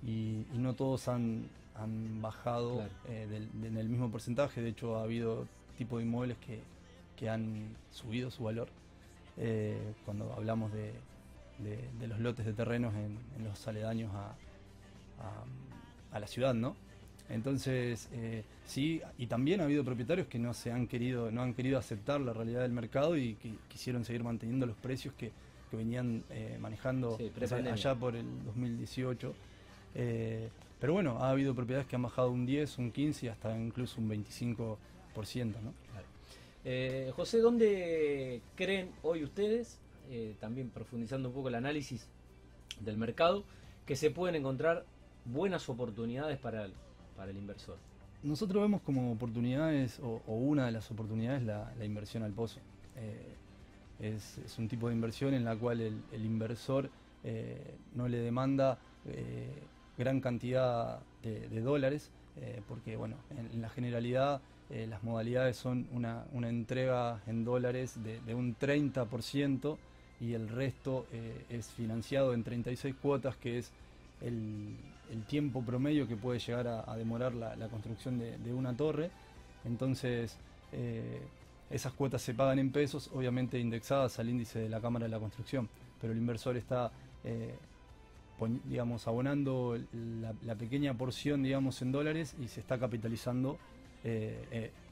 y, 0.05 0.45
no 0.55 0.75
todos 0.75 1.07
han, 1.07 1.49
han 1.79 2.21
bajado 2.23 2.83
en 3.09 3.77
el 3.77 3.89
mismo 3.89 4.11
porcentaje. 4.11 4.63
De 4.63 4.71
hecho, 4.71 4.97
ha 4.97 5.03
habido 5.03 5.47
tipo 5.77 5.99
de 5.99 6.05
inmuebles 6.05 6.37
que, 6.39 6.61
que 7.17 7.29
han 7.29 7.77
subido 7.91 8.31
su 8.31 8.45
valor. 8.45 8.69
cuando 10.05 10.33
hablamos 10.33 10.73
de, 10.73 10.93
de, 11.59 12.07
los 12.07 12.19
lotes 12.21 12.45
de 12.47 12.53
terrenos 12.53 12.95
en, 12.95 13.19
los 13.45 13.67
aledaños 13.67 14.13
a, 14.15 14.35
a, 16.13 16.21
la 16.21 16.27
ciudad, 16.27 16.55
¿no? 16.55 16.77
Entonces, 17.29 18.09
eh, 18.13 18.45
sí, 18.65 19.03
y 19.19 19.27
también 19.27 19.61
ha 19.61 19.65
habido 19.65 19.85
propietarios 19.85 20.29
que 20.29 20.39
no 20.39 20.55
se 20.55 20.71
han 20.71 20.87
querido, 20.87 21.31
no 21.31 21.43
han 21.43 21.55
querido 21.55 21.79
aceptar 21.79 22.21
la 22.21 22.33
realidad 22.33 22.63
del 22.63 22.73
mercado 22.73 23.17
y 23.17 23.35
que 23.35 23.53
quisieron 23.69 24.05
seguir 24.05 24.23
manteniendo 24.23 24.67
los 24.67 24.77
precios 24.77 25.15
que, 25.15 25.33
venían 25.73 26.25
eh, 26.31 26.57
manejando 26.59 27.19
allá 27.71 27.95
por 27.95 28.17
el 28.17 28.25
2018. 28.47 29.35
Eh, 29.95 30.49
pero 30.81 30.93
bueno, 30.93 31.19
ha 31.21 31.31
habido 31.31 31.55
propiedades 31.55 31.87
que 31.87 31.97
han 31.97 32.03
bajado 32.03 32.31
un 32.31 32.47
10, 32.47 32.79
un 32.79 32.93
15 32.93 33.27
y 33.27 33.29
hasta 33.29 33.57
incluso 33.57 34.01
un 34.01 34.09
25%, 34.11 34.77
¿no? 35.63 35.73
José, 37.15 37.39
¿dónde 37.39 38.43
creen 38.57 38.91
hoy 39.03 39.23
ustedes 39.23 39.79
eh, 40.09 40.37
también 40.39 40.71
profundizando 40.71 41.29
un 41.29 41.35
poco 41.35 41.49
el 41.49 41.57
análisis 41.57 42.07
del 42.81 42.97
mercado, 42.97 43.45
que 43.87 43.97
se 43.97 44.11
pueden 44.11 44.37
encontrar 44.37 44.85
buenas 45.25 45.69
oportunidades 45.69 46.39
para 46.39 46.67
el, 46.67 46.73
para 47.17 47.33
el 47.33 47.37
inversor. 47.37 47.77
Nosotros 48.23 48.63
vemos 48.63 48.83
como 48.83 49.11
oportunidades, 49.13 49.99
o, 50.01 50.21
una 50.29 50.67
de 50.67 50.73
las 50.73 50.91
oportunidades, 50.91 51.43
la, 51.43 51.73
inversión 51.85 52.23
al 52.23 52.33
pozo. 52.33 52.61
Eh, 52.97 53.35
es, 53.99 54.59
un 54.59 54.69
tipo 54.69 54.89
de 54.89 54.95
inversión 54.95 55.35
en 55.35 55.45
la 55.45 55.57
cual 55.57 55.81
el, 55.81 56.25
inversor 56.25 56.89
eh, 57.25 57.75
no 57.95 58.07
le 58.09 58.19
demanda 58.19 58.79
gran 59.99 60.21
cantidad 60.21 61.01
de, 61.23 61.61
dólares, 61.61 62.11
porque 62.69 62.97
bueno, 62.97 63.17
en, 63.53 63.61
la 63.61 63.69
generalidad 63.69 64.41
las 64.71 65.03
modalidades 65.03 65.57
son 65.57 65.87
una, 65.93 66.25
entrega 66.33 67.21
en 67.27 67.45
dólares 67.45 68.03
de, 68.03 68.21
de 68.21 68.35
un 68.35 68.57
30% 68.57 69.79
y 70.21 70.33
el 70.35 70.49
resto 70.49 71.07
eh, 71.13 71.45
es 71.51 71.69
financiado 71.69 72.33
en 72.35 72.43
36 72.43 72.95
cuotas, 73.01 73.37
que 73.37 73.59
es 73.59 73.71
el, 74.21 74.77
tiempo 75.29 75.63
promedio 75.63 76.07
que 76.09 76.17
puede 76.17 76.39
llegar 76.39 76.67
a, 76.67 76.97
demorar 76.97 77.35
la, 77.35 77.69
construcción 77.69 78.19
de, 78.19 78.53
una 78.53 78.77
torre. 78.77 79.11
Entonces, 79.65 80.37
eh, 80.73 81.21
esas 81.71 81.93
cuotas 81.93 82.23
se 82.23 82.35
pagan 82.35 82.59
en 82.59 82.71
pesos, 82.71 83.11
obviamente 83.15 83.59
indexadas 83.59 84.19
al 84.19 84.29
índice 84.29 84.59
de 84.59 84.69
la 84.69 84.81
Cámara 84.81 85.05
de 85.05 85.11
la 85.11 85.19
Construcción, 85.19 85.69
pero 86.01 86.13
el 86.13 86.19
inversor 86.19 86.57
está, 86.57 86.91
eh, 87.25 87.55
digamos, 88.65 89.07
abonando 89.07 89.79
la, 90.43 90.55
pequeña 90.55 90.95
porción, 90.95 91.43
digamos, 91.43 91.81
en 91.83 91.93
dólares 91.93 92.37
y 92.41 92.49
se 92.49 92.61
está 92.61 92.79
capitalizando 92.79 93.59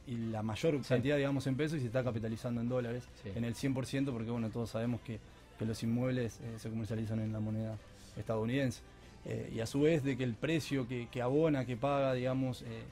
y 0.07 0.17
la 0.17 0.43
mayor 0.43 0.81
cantidad, 0.83 1.17
digamos, 1.17 1.47
en 1.47 1.57
pesos 1.57 1.79
y 1.79 1.81
se 1.81 1.87
está 1.87 2.05
capitalizando 2.05 2.61
en 2.61 2.69
dólares, 2.69 3.09
en 3.25 3.45
el 3.45 3.55
100%, 3.55 4.13
porque 4.13 4.31
bueno, 4.31 4.51
todos 4.51 4.71
sabemos 4.71 5.01
que, 5.01 5.19
los 5.61 5.83
inmuebles 5.83 6.41
eh, 6.41 6.59
se 6.59 6.69
comercializan 6.69 7.21
en 7.21 7.33
la 7.33 7.41
moneda 7.41 7.79
estadounidense. 8.19 8.83
Eh, 9.25 9.51
y 9.55 9.61
a 9.61 9.67
su 9.67 9.81
vez 9.81 10.05
de 10.05 10.15
que 10.15 10.23
el 10.23 10.35
precio 10.35 10.87
que, 10.87 11.23
abona, 11.23 11.65
que 11.65 11.75
paga, 11.75 12.13
digamos, 12.13 12.61
eh, 12.63 12.83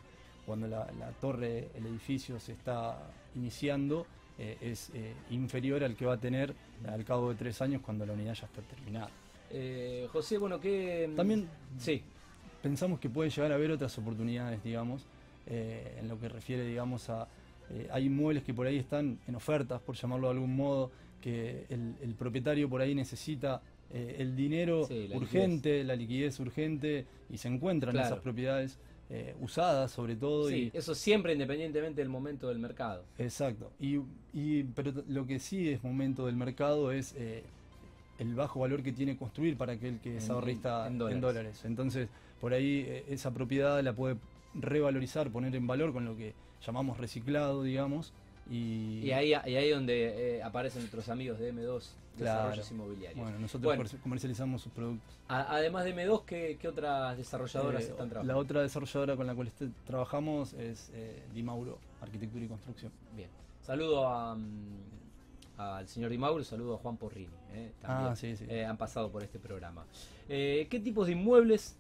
cuando 0.47 0.67
la, 0.69 0.87
torre, 1.21 1.69
el 1.75 1.85
edificio 1.85 2.41
se 2.41 2.53
está 2.53 2.99
iniciando, 3.35 4.07
es 4.39 4.91
inferior 5.31 5.85
al 5.85 5.95
que 5.95 6.07
va 6.07 6.15
a 6.15 6.17
tener 6.17 6.55
al 6.89 7.05
cabo 7.05 7.29
de 7.29 7.37
tres 7.37 7.61
años 7.61 7.83
cuando 7.85 8.07
la 8.07 8.15
unidad 8.15 8.35
ya 8.35 8.47
está 8.47 8.63
terminada. 8.63 9.11
José, 10.13 10.39
bueno, 10.39 10.61
que... 10.61 11.11
También 11.17 11.49
sí. 11.79 12.03
pensamos 12.63 12.99
que 12.99 13.09
puede 13.11 13.31
llegar 13.31 13.53
a 13.53 13.57
haber 13.57 13.71
otras 13.71 13.97
oportunidades, 13.99 14.63
digamos, 14.63 15.07
eh, 15.47 15.99
en 16.01 16.09
lo 16.09 16.19
que 16.19 16.29
refiere, 16.29 16.67
digamos, 16.67 17.09
a... 17.11 17.29
Eh, 17.71 17.89
hay 17.91 18.07
inmuebles 18.07 18.45
que 18.45 18.53
por 18.53 18.67
ahí 18.67 18.77
están 18.77 19.19
en 19.27 19.35
ofertas, 19.35 19.81
por 19.81 19.97
llamarlo 19.97 20.29
de 20.29 20.35
algún 20.35 20.57
modo, 20.57 20.91
que 21.21 21.67
el, 21.69 22.15
propietario 22.19 22.69
por 22.69 22.81
ahí 22.81 22.95
necesita 22.95 23.63
eh, 23.93 24.17
el 24.19 24.37
dinero 24.37 24.89
urgente, 25.15 25.85
la 25.85 25.97
liquidez 25.97 26.39
urgente, 26.41 27.07
y 27.31 27.39
se 27.39 27.49
encuentran 27.49 27.97
esas 27.97 28.19
propiedades 28.21 28.79
usadas 29.43 29.91
sobre 29.91 30.17
todo. 30.17 30.49
Sí, 30.49 30.71
eso 30.73 30.95
siempre 30.95 31.35
independientemente 31.35 32.01
del 32.01 32.09
momento 32.09 32.49
del 32.49 32.59
mercado. 32.59 33.05
Exacto. 33.19 33.71
Y, 33.79 34.63
pero 34.75 35.05
lo 35.07 35.27
que 35.27 35.39
sí 35.39 35.69
es 35.69 35.85
momento 35.85 36.25
del 36.25 36.37
mercado 36.37 36.93
es 36.93 37.15
el 38.19 38.35
bajo 38.35 38.61
valor 38.61 38.83
que 38.83 38.93
tiene 38.93 39.17
construir 39.17 39.57
para 39.57 39.73
aquel 39.73 39.99
que 40.01 40.19
es 40.19 40.31
ahorrista 40.31 40.87
en 40.87 41.21
dólares. 41.21 41.65
Entonces, 41.65 42.09
por 42.41 42.53
ahí 42.53 43.05
esa 43.09 43.33
propiedad 43.33 43.81
la 43.83 43.93
puede 43.93 44.17
revalorizar, 44.55 45.31
poner 45.31 45.55
en 45.55 45.67
valor 45.67 45.93
con 45.93 46.05
lo 46.05 46.17
que 46.17 46.35
llamamos 46.65 46.99
reciclado, 46.99 47.63
digamos. 47.63 48.13
Y, 48.51 49.11
ahí, 49.13 49.35
ahí 49.35 49.71
donde 49.71 50.37
eh, 50.37 50.43
aparecen 50.43 50.83
nuestros 50.83 51.09
amigos 51.09 51.39
de 51.39 51.55
M2 51.55 51.95
Desarrollos 52.17 52.71
Inmobiliarios. 52.71 53.23
Bueno, 53.23 53.39
nosotros 53.39 53.97
comercializamos 54.03 54.63
sus 54.63 54.73
productos. 54.73 55.15
además 55.29 55.85
de 55.85 55.95
M2, 55.95 56.25
¿qué, 56.25 56.69
otras 56.69 57.17
desarrolladoras 57.17 57.85
eh, 57.85 57.91
están 57.91 58.09
trabajando? 58.09 58.33
La 58.33 58.39
otra 58.39 58.63
desarrolladora 58.63 59.17
con 59.17 59.27
la 59.27 59.35
cual 59.35 59.49
este, 59.49 59.69
trabajamos 59.87 60.53
es 60.55 60.91
eh, 60.95 61.23
Dimauro, 61.33 61.79
Arquitectura 62.01 62.45
y 62.45 62.49
Construcción. 62.49 62.93
Bien. 63.17 63.29
Saludo 63.63 64.07
a, 64.07 64.35
mm, 64.35 64.41
al 65.57 65.89
señor 65.89 66.11
Dimauro, 66.11 66.43
saludo 66.45 66.75
a 66.75 66.79
Juan 66.79 66.97
Porrini. 66.97 67.29
ah, 67.85 68.15
sí, 68.17 68.37
sí. 68.37 68.51
han 68.51 68.77
pasado 68.77 69.11
por 69.11 69.23
este 69.23 69.39
programa. 69.39 69.87
¿Qué 70.29 70.81
tipos 70.83 71.07
de 71.07 71.13
inmuebles 71.13 71.79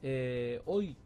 hoy 0.67 0.97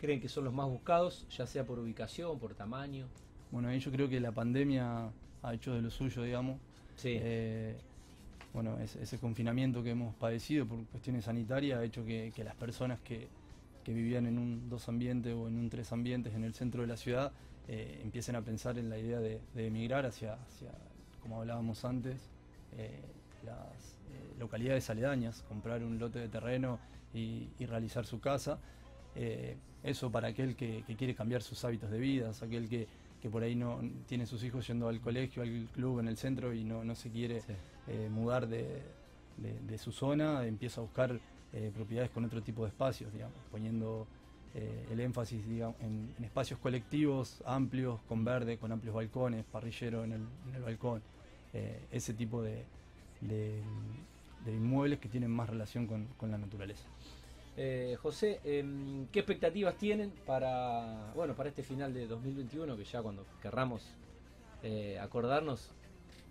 creen 0.00 0.20
que 0.20 0.28
son 0.28 0.44
los 0.44 0.52
más 0.52 0.68
buscados, 0.68 1.26
ya 1.30 1.46
sea 1.46 1.64
por 1.64 1.78
ubicación, 1.78 2.38
por 2.38 2.54
tamaño? 2.54 3.06
Bueno, 3.50 3.68
ahí 3.68 3.78
yo 3.78 3.90
creo 3.90 4.08
que 4.08 4.20
la 4.20 4.32
pandemia 4.32 5.10
ha 5.42 5.54
hecho 5.54 5.74
de 5.74 5.80
lo 5.80 5.90
suyo, 5.90 6.22
digamos. 6.22 6.58
Sí. 6.96 7.16
Eh, 7.20 7.76
bueno, 8.52 8.78
ese, 8.78 9.18
confinamiento 9.18 9.82
que 9.82 9.90
hemos 9.90 10.14
padecido 10.16 10.66
por 10.66 10.84
cuestiones 10.86 11.24
sanitarias 11.24 11.78
ha 11.78 11.84
hecho 11.84 12.04
que, 12.04 12.32
las 12.44 12.54
personas 12.54 13.00
que, 13.00 13.28
vivían 13.86 14.26
en 14.26 14.38
un 14.38 14.68
dos 14.68 14.88
ambientes 14.88 15.34
o 15.34 15.46
en 15.46 15.56
un 15.58 15.68
tres 15.68 15.92
ambientes 15.92 16.34
en 16.34 16.44
el 16.44 16.54
centro 16.54 16.82
de 16.82 16.88
la 16.88 16.96
ciudad 16.96 17.32
eh, 17.68 18.00
empiecen 18.02 18.34
a 18.34 18.42
pensar 18.42 18.78
en 18.78 18.88
la 18.88 18.98
idea 18.98 19.20
de, 19.20 19.40
emigrar 19.56 20.06
hacia, 20.06 20.38
como 21.24 21.40
hablábamos 21.40 21.84
antes, 21.84 22.30
eh, 22.76 23.02
las 23.44 23.96
localidades 24.38 24.88
aledañas, 24.90 25.42
comprar 25.48 25.82
un 25.82 25.98
lote 25.98 26.20
de 26.20 26.28
terreno 26.28 26.78
y, 27.12 27.48
realizar 27.66 28.06
su 28.06 28.20
casa. 28.20 28.60
Eso 29.84 30.10
para 30.10 30.28
aquel 30.28 30.56
que, 30.56 30.82
quiere 30.96 31.14
cambiar 31.14 31.42
sus 31.42 31.62
hábitos 31.62 31.90
de 31.90 31.98
vida, 31.98 32.30
aquel 32.40 32.68
que, 32.70 32.88
por 33.30 33.42
ahí 33.42 33.54
no 33.54 33.80
tiene 34.06 34.26
sus 34.26 34.42
hijos 34.42 34.66
yendo 34.66 34.88
al 34.88 35.00
colegio, 35.00 35.42
al 35.42 35.68
club 35.72 36.00
en 36.00 36.08
el 36.08 36.16
centro 36.16 36.52
y 36.54 36.64
no, 36.64 36.94
se 36.94 37.10
quiere 37.10 37.42
eh, 37.86 38.08
mudar 38.10 38.48
de, 38.48 38.82
su 39.78 39.92
zona, 39.92 40.46
empieza 40.46 40.80
a 40.80 40.84
buscar 40.84 41.20
eh, 41.52 41.70
propiedades 41.74 42.10
con 42.10 42.24
otro 42.24 42.42
tipo 42.42 42.62
de 42.62 42.68
espacios, 42.68 43.12
digamos, 43.12 43.36
poniendo 43.50 44.06
eh, 44.54 44.86
el 44.90 45.00
énfasis 45.00 45.44
en, 45.80 46.14
espacios 46.22 46.58
colectivos 46.60 47.42
amplios, 47.44 48.00
con 48.08 48.24
verde, 48.24 48.58
con 48.58 48.72
amplios 48.72 48.94
balcones, 48.94 49.44
parrillero 49.44 50.04
en 50.04 50.12
el, 50.12 50.62
balcón, 50.62 51.02
ese 51.92 52.14
tipo 52.14 52.42
de, 52.42 52.64
inmuebles 54.46 54.98
que 54.98 55.08
tienen 55.08 55.30
más 55.30 55.48
relación 55.48 55.86
con 55.86 56.30
la 56.30 56.38
naturaleza. 56.38 56.86
Eh, 57.56 57.96
José, 58.02 58.40
em, 58.44 59.06
¿qué 59.12 59.20
expectativas 59.20 59.76
tienen 59.76 60.10
para, 60.26 61.12
bueno, 61.14 61.34
para 61.36 61.48
este 61.48 61.62
final 61.62 61.94
de 61.94 62.06
2021 62.06 62.76
que 62.76 62.84
ya 62.84 63.00
cuando 63.00 63.24
querramos 63.40 63.86
eh, 64.64 64.98
acordarnos 65.00 65.70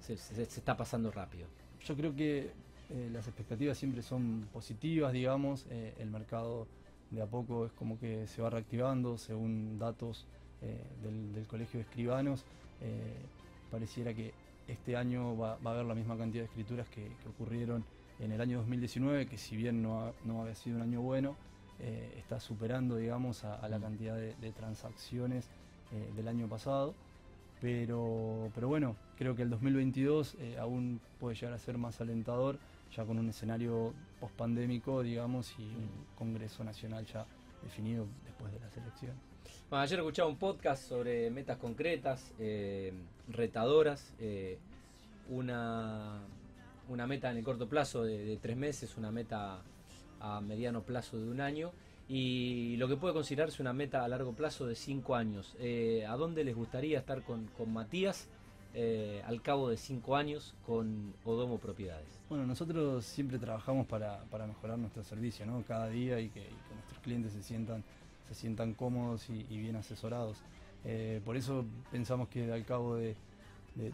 se, 0.01 0.13
está 0.13 0.75
pasando 0.75 1.12
rápido? 1.12 1.48
Yo 1.86 1.96
creo 1.96 2.13
que 2.13 2.51
eh, 2.89 3.10
las 3.12 3.27
expectativas 3.27 3.77
siempre 3.77 4.01
son 4.01 4.50
positivas, 4.51 5.13
digamos, 5.13 5.65
el 5.70 6.10
mercado 6.10 6.68
de 7.13 7.22
a 7.22 7.25
poco 7.25 7.65
es 7.65 7.72
como 7.74 8.00
que 8.00 8.27
se 8.27 8.41
va 8.41 8.50
reactivando 8.50 9.17
según 9.17 9.79
datos 9.79 10.25
del, 11.01 11.46
Colegio 11.48 11.79
de 11.79 11.84
Escribanos. 11.84 12.46
pareciera 13.70 14.13
que 14.13 14.34
este 14.67 14.96
año 14.96 15.38
va, 15.38 15.58
a 15.63 15.70
haber 15.72 15.86
la 15.86 15.96
misma 15.96 16.17
cantidad 16.17 16.43
de 16.43 16.48
escrituras 16.48 16.88
que 16.89 17.12
ocurrieron 17.27 17.84
en 18.20 18.32
el 18.32 18.41
año 18.41 18.60
2019, 18.60 19.27
que 19.27 19.38
si 19.38 19.55
bien 19.55 19.82
no, 19.82 20.13
no 20.25 20.41
había 20.41 20.55
sido 20.55 20.77
un 20.77 20.84
año 20.84 21.01
bueno, 21.01 21.36
eh, 21.79 22.15
está 22.17 22.39
superando, 22.39 22.96
digamos, 22.96 23.43
a, 23.43 23.67
la 23.67 23.79
cantidad 23.79 24.15
de, 24.15 24.51
transacciones 24.51 25.50
eh, 25.91 26.12
del 26.15 26.27
año 26.27 26.48
pasado. 26.48 26.93
Pero, 27.60 28.50
pero 28.53 28.67
bueno, 28.67 28.96
creo 29.17 29.36
que 29.36 29.41
el 29.41 29.50
2022 29.50 30.36
eh, 30.39 30.58
aún 30.60 31.00
puede 31.20 31.36
llegar 31.36 31.53
a 31.53 31.60
ser 31.60 31.77
más 31.77 32.01
alentador, 32.01 32.60
ya 32.95 33.05
con 33.05 33.17
un 33.17 33.29
escenario 33.29 33.93
post-pandémico, 34.19 35.01
digamos, 35.01 35.53
y 35.57 35.63
un 35.63 35.89
Congreso 36.15 36.63
Nacional 36.63 37.05
ya 37.05 37.25
definido 37.63 38.07
después 38.25 38.51
de 38.51 38.59
las 38.59 38.75
elecciones. 38.77 39.17
Bueno, 39.69 39.83
ayer 39.83 40.00
escuchaba 40.00 40.29
un 40.29 40.38
podcast 40.38 40.88
sobre 40.88 41.29
metas 41.29 41.57
concretas, 41.57 42.33
eh, 42.39 42.93
retadoras, 43.29 44.13
eh, 44.19 44.59
una, 45.29 46.21
una 46.89 47.07
meta 47.07 47.31
en 47.31 47.38
el 47.38 47.43
corto 47.43 47.67
plazo 47.67 48.03
de, 48.03 48.23
de 48.23 48.38
tres 48.38 48.57
meses, 48.57 48.97
una 48.97 49.12
meta 49.12 49.62
a 50.19 50.41
mediano 50.41 50.83
plazo 50.83 51.17
de 51.17 51.29
un 51.29 51.41
año 51.41 51.71
y 52.07 52.75
lo 52.77 52.88
que 52.88 52.95
puede 52.95 53.13
considerarse 53.13 53.62
una 53.62 53.73
meta 53.73 54.03
a 54.03 54.07
largo 54.07 54.33
plazo 54.33 54.67
de 54.67 54.75
cinco 54.75 55.15
años. 55.15 55.55
Eh, 55.59 56.05
¿A 56.07 56.15
dónde 56.15 56.43
les 56.43 56.55
gustaría 56.55 57.00
estar 57.00 57.23
con, 57.23 57.47
con 57.57 57.71
Matías 57.71 58.29
eh, 58.75 59.22
al 59.25 59.42
cabo 59.44 59.70
de 59.70 59.77
cinco 59.77 60.15
años 60.15 60.56
con 60.65 61.13
Odomo 61.25 61.60
Propiedades? 61.60 62.08
Bueno, 62.27 62.48
nosotros 62.48 63.06
siempre 63.06 63.38
trabajamos 63.38 63.86
para, 63.86 64.24
para 64.32 64.48
mejorar 64.48 64.80
nuestro 64.80 65.03
servicio, 65.03 65.46
¿no? 65.46 65.63
Cada 65.68 65.88
día 65.89 66.20
y 66.20 66.30
que, 66.30 66.48
nuestros 66.74 67.00
clientes 67.03 67.34
se 67.34 67.44
sientan, 67.44 67.84
se 68.27 68.34
sientan 68.34 68.74
cómodos 68.74 69.30
y, 69.30 69.44
bien 69.58 69.75
asesorados. 69.75 70.38
Eh, 70.86 71.22
por 71.24 71.38
eso 71.38 71.65
pensamos 71.92 72.30
que 72.30 72.51
al 72.51 72.65
cabo 72.65 72.96
de, 72.96 73.15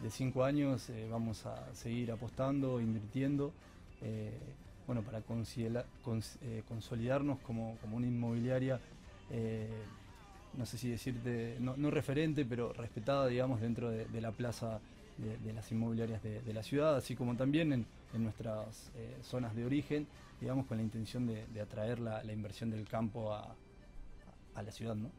cinco 0.09 0.43
años 0.43 0.89
eh, 0.89 1.07
vamos 1.11 1.45
a 1.45 1.73
seguir 1.73 2.11
apostando, 2.11 2.79
invirtiendo, 2.81 3.51
bueno, 4.87 5.01
para 5.03 5.21
consolidarnos 6.67 7.39
como, 7.39 7.77
como 7.81 7.97
una 7.97 8.07
inmobiliaria, 8.07 8.79
no 10.57 10.65
sé 10.65 10.77
si 10.77 10.89
decirte, 10.89 11.57
no, 11.59 11.75
no 11.77 11.89
referente, 11.91 12.45
pero 12.45 12.73
respetada, 12.73 13.27
digamos, 13.27 13.61
dentro 13.61 13.89
de, 13.89 14.05
de 14.05 14.21
la 14.21 14.31
plaza 14.31 14.79
de, 15.17 15.37
de 15.37 15.53
las 15.53 15.71
inmobiliarias 15.71 16.21
de, 16.23 16.41
de 16.41 16.53
la 16.53 16.63
ciudad, 16.63 16.95
así 16.95 17.15
como 17.15 17.35
también 17.35 17.73
en, 17.73 17.85
en 18.13 18.23
nuestras 18.23 18.91
eh, 18.97 19.17
zonas 19.21 19.55
de 19.55 19.65
origen, 19.65 20.07
digamos, 20.41 20.65
con 20.65 20.77
la 20.77 20.83
intención 20.83 21.27
de, 21.27 21.45
de 21.53 21.61
atraer 21.61 21.99
la, 21.99 22.23
la 22.23 22.33
inversión 22.33 22.69
del 22.71 22.87
campo 22.87 23.33
a, 23.33 23.53
a 24.55 24.63
la 24.63 24.71
ciudad, 24.71 24.95
¿no? 24.95 25.09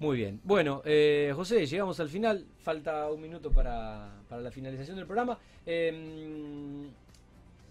Muy 0.00 0.16
bien. 0.16 0.40
Bueno, 0.44 0.80
eh, 0.84 1.32
José, 1.34 1.66
llegamos 1.66 1.98
al 1.98 2.08
final. 2.08 2.44
Falta 2.62 3.10
un 3.10 3.20
minuto 3.20 3.50
para, 3.50 4.08
para 4.28 4.40
la 4.40 4.50
finalización 4.52 4.96
del 4.96 5.06
programa. 5.06 5.36
Eh, 5.66 6.86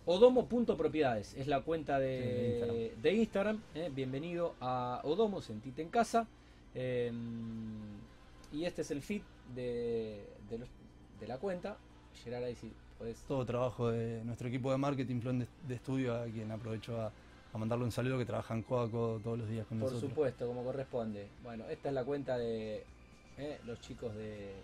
Odomo.propiedades 0.05 1.33
es 1.35 1.47
la 1.47 1.61
cuenta 1.61 1.99
de 1.99 2.93
de, 3.01 3.13
Instagram. 3.13 3.55
Instagram. 3.55 3.61
eh. 3.75 3.91
Bienvenido 3.93 4.55
a 4.61 5.01
Odomo, 5.03 5.41
sentite 5.41 5.81
en 5.81 5.89
casa. 5.89 6.27
Eh, 6.79 7.11
y 8.51 8.65
este 8.65 8.81
es 8.81 8.91
el 8.91 9.01
feed 9.01 9.21
de, 9.55 10.25
de, 10.49 10.57
los- 10.59 10.69
de 11.19 11.27
la 11.27 11.37
cuenta. 11.37 11.77
Gerard, 12.23 12.43
ahí 12.45 12.55
sí 12.55 12.71
podés. 12.97 13.23
Todo 13.27 13.45
trabajo 13.45 13.89
de 13.89 14.23
nuestro 14.23 14.47
equipo 14.47 14.71
de 14.71 14.77
marketing, 14.77 15.19
plan 15.19 15.39
de, 15.39 15.47
de 15.67 15.75
estudio, 15.75 16.15
a 16.15 16.25
quien 16.25 16.51
aprovecho 16.51 16.99
a, 17.01 17.07
a 17.53 17.57
mandarle 17.57 17.85
un 17.85 17.91
saludo 17.91 18.17
que 18.17 18.25
trabajan 18.25 18.61
codo 18.63 18.81
a 18.81 18.91
codo 18.91 19.19
todos 19.19 19.37
los 19.37 19.49
días 19.49 19.65
con 19.67 19.79
Por 19.79 19.89
nosotros. 19.89 20.11
supuesto, 20.11 20.47
como 20.47 20.63
corresponde. 20.63 21.27
Bueno, 21.43 21.63
esta 21.69 21.89
es 21.89 21.95
la 21.95 22.03
cuenta 22.05 22.37
de 22.37 22.83
eh, 23.37 23.59
los 23.65 23.79
chicos 23.79 24.13
de, 24.15 24.55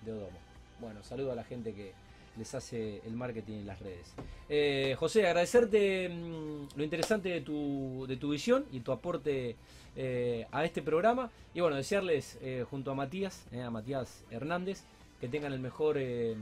de 0.00 0.12
Odomo. 0.12 0.38
Bueno, 0.80 1.02
saludo 1.02 1.32
a 1.32 1.34
la 1.36 1.44
gente 1.44 1.74
que 1.74 1.92
les 2.36 2.54
hace 2.54 3.00
el 3.04 3.14
marketing 3.14 3.58
en 3.58 3.66
las 3.66 3.80
redes. 3.80 4.14
Eh, 4.48 4.94
José, 4.98 5.26
agradecerte 5.26 6.08
mm, 6.08 6.68
lo 6.76 6.84
interesante 6.84 7.28
de 7.28 7.40
tu, 7.40 8.06
de 8.08 8.16
tu 8.16 8.30
visión 8.30 8.64
y 8.72 8.80
tu 8.80 8.92
aporte 8.92 9.56
eh, 9.96 10.46
a 10.50 10.64
este 10.64 10.82
programa. 10.82 11.30
Y 11.54 11.60
bueno, 11.60 11.76
desearles 11.76 12.38
eh, 12.40 12.64
junto 12.68 12.90
a 12.90 12.94
Matías, 12.94 13.46
eh, 13.52 13.62
a 13.62 13.70
Matías 13.70 14.24
Hernández, 14.30 14.82
que 15.20 15.28
tengan 15.28 15.52
el 15.52 15.60
mejor, 15.60 15.96
eh, 15.98 16.34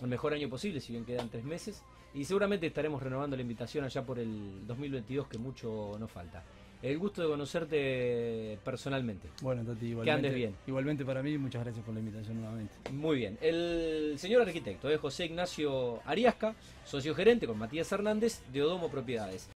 el 0.00 0.06
mejor 0.08 0.34
año 0.34 0.48
posible, 0.48 0.80
si 0.80 0.92
bien 0.92 1.04
quedan 1.04 1.28
tres 1.28 1.44
meses. 1.44 1.82
Y 2.12 2.24
seguramente 2.24 2.66
estaremos 2.66 3.02
renovando 3.02 3.36
la 3.36 3.42
invitación 3.42 3.84
allá 3.84 4.04
por 4.04 4.18
el 4.18 4.66
2022, 4.66 5.28
que 5.28 5.38
mucho 5.38 5.96
nos 5.98 6.10
falta. 6.10 6.42
El 6.82 6.98
gusto 6.98 7.20
de 7.22 7.28
conocerte 7.28 8.58
personalmente. 8.64 9.28
Bueno, 9.42 9.62
Tati, 9.64 9.86
igualmente, 9.86 10.04
Que 10.04 10.10
andes 10.10 10.34
bien. 10.34 10.54
igualmente 10.66 11.04
para 11.04 11.22
mí, 11.22 11.36
muchas 11.36 11.62
gracias 11.62 11.84
por 11.84 11.92
la 11.94 12.00
invitación 12.00 12.40
nuevamente. 12.40 12.74
Muy 12.92 13.16
bien. 13.18 13.36
El 13.42 14.14
señor 14.18 14.42
arquitecto 14.42 14.88
es 14.88 14.98
José 14.98 15.26
Ignacio 15.26 16.00
Ariasca, 16.06 16.54
socio 16.84 17.14
gerente 17.14 17.46
con 17.46 17.58
Matías 17.58 17.90
Hernández 17.92 18.40
de 18.52 18.62
Odomo 18.62 18.90
Propiedades. 18.90 19.48